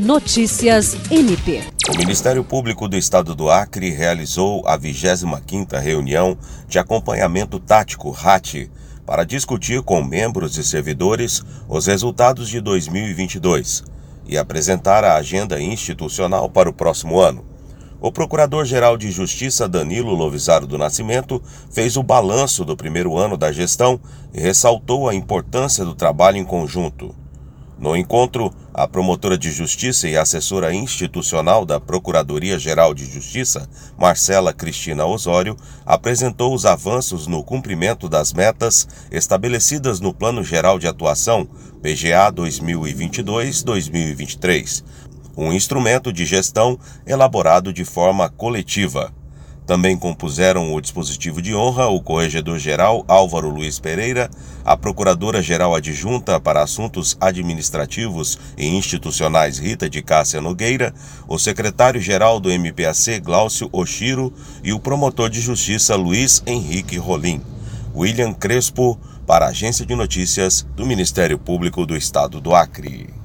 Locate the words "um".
45.34-45.50